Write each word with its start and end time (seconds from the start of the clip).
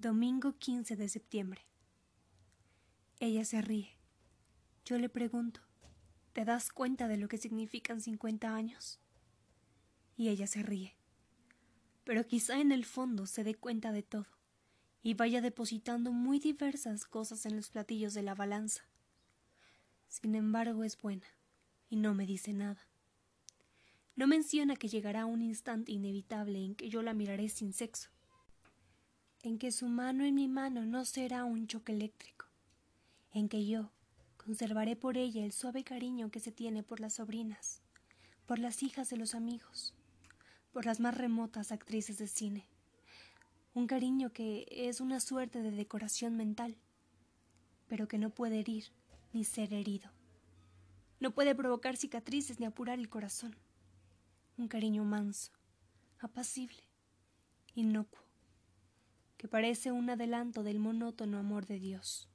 Domingo 0.00 0.56
15 0.56 0.96
de 0.96 1.10
septiembre. 1.10 1.60
Ella 3.18 3.44
se 3.44 3.60
ríe. 3.60 3.98
Yo 4.86 4.96
le 4.96 5.10
pregunto, 5.10 5.60
¿te 6.32 6.46
das 6.46 6.70
cuenta 6.70 7.06
de 7.06 7.18
lo 7.18 7.28
que 7.28 7.36
significan 7.36 8.00
cincuenta 8.00 8.54
años? 8.54 8.98
Y 10.16 10.30
ella 10.30 10.46
se 10.46 10.62
ríe. 10.62 10.96
Pero 12.04 12.26
quizá 12.26 12.62
en 12.62 12.72
el 12.72 12.86
fondo 12.86 13.26
se 13.26 13.44
dé 13.44 13.54
cuenta 13.54 13.92
de 13.92 14.02
todo 14.02 14.26
y 15.02 15.12
vaya 15.12 15.42
depositando 15.42 16.12
muy 16.12 16.38
diversas 16.38 17.04
cosas 17.04 17.44
en 17.44 17.56
los 17.56 17.68
platillos 17.68 18.14
de 18.14 18.22
la 18.22 18.34
balanza. 18.34 18.88
Sin 20.08 20.34
embargo, 20.34 20.82
es 20.82 20.96
buena 20.96 21.26
y 21.90 21.96
no 21.96 22.14
me 22.14 22.24
dice 22.24 22.54
nada. 22.54 22.88
No 24.16 24.26
menciona 24.26 24.76
que 24.76 24.88
llegará 24.88 25.26
un 25.26 25.42
instante 25.42 25.92
inevitable 25.92 26.64
en 26.64 26.74
que 26.74 26.88
yo 26.88 27.02
la 27.02 27.12
miraré 27.12 27.50
sin 27.50 27.74
sexo 27.74 28.08
en 29.42 29.58
que 29.58 29.72
su 29.72 29.88
mano 29.88 30.24
en 30.24 30.34
mi 30.34 30.48
mano 30.48 30.84
no 30.84 31.04
será 31.04 31.44
un 31.44 31.66
choque 31.66 31.92
eléctrico, 31.92 32.46
en 33.32 33.48
que 33.48 33.66
yo 33.66 33.90
conservaré 34.36 34.96
por 34.96 35.16
ella 35.16 35.44
el 35.44 35.52
suave 35.52 35.82
cariño 35.82 36.30
que 36.30 36.40
se 36.40 36.52
tiene 36.52 36.82
por 36.82 37.00
las 37.00 37.14
sobrinas, 37.14 37.80
por 38.46 38.58
las 38.58 38.82
hijas 38.82 39.08
de 39.08 39.16
los 39.16 39.34
amigos, 39.34 39.94
por 40.72 40.84
las 40.84 41.00
más 41.00 41.16
remotas 41.16 41.72
actrices 41.72 42.18
de 42.18 42.26
cine, 42.26 42.66
un 43.72 43.86
cariño 43.86 44.32
que 44.32 44.66
es 44.70 45.00
una 45.00 45.20
suerte 45.20 45.62
de 45.62 45.70
decoración 45.70 46.36
mental, 46.36 46.76
pero 47.88 48.08
que 48.08 48.18
no 48.18 48.30
puede 48.30 48.60
herir 48.60 48.92
ni 49.32 49.44
ser 49.44 49.72
herido, 49.72 50.10
no 51.18 51.30
puede 51.30 51.54
provocar 51.54 51.96
cicatrices 51.96 52.60
ni 52.60 52.66
apurar 52.66 52.98
el 52.98 53.08
corazón, 53.08 53.56
un 54.58 54.68
cariño 54.68 55.04
manso, 55.04 55.52
apacible, 56.18 56.82
inocuo, 57.74 58.29
que 59.40 59.48
parece 59.48 59.90
un 59.90 60.10
adelanto 60.10 60.62
del 60.62 60.78
monótono 60.78 61.38
amor 61.38 61.64
de 61.64 61.78
Dios. 61.78 62.28